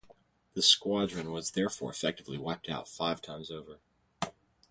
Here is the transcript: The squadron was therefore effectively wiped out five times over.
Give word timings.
The 0.55 0.63
squadron 0.63 1.31
was 1.31 1.51
therefore 1.51 1.91
effectively 1.91 2.35
wiped 2.39 2.67
out 2.69 2.87
five 2.89 3.21
times 3.21 3.51
over. 3.51 3.77